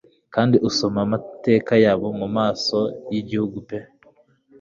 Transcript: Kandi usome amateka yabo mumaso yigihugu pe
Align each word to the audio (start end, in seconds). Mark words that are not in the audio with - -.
Kandi 0.33 0.55
usome 0.69 0.99
amateka 1.05 1.73
yabo 1.83 2.07
mumaso 2.19 2.79
yigihugu 3.11 3.57
pe 3.67 3.77